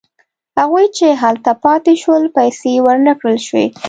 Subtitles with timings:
[0.59, 3.65] هغوی چې هلته پاتې شول پیسې ورنه کړل شوې.